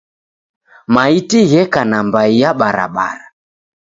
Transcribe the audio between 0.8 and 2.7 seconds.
Maiti gheka nambai ya